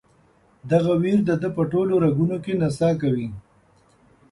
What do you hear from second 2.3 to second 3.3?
کې نڅا کوي.